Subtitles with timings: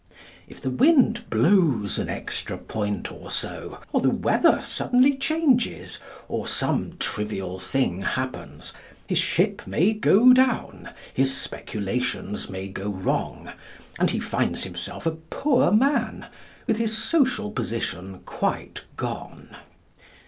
[0.47, 6.47] If the wind blows an extra point or so, or the weather suddenly changes, or
[6.47, 8.73] some trivial thing happens,
[9.07, 13.51] his ship may go down, his speculations may go wrong,
[13.99, 16.25] and he finds himself a poor man,
[16.65, 19.55] with his social position quite gone.